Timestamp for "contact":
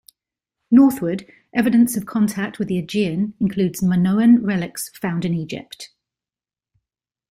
2.07-2.57